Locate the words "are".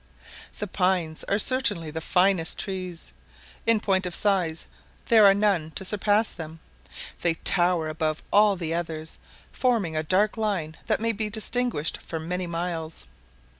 1.25-1.37, 5.27-5.35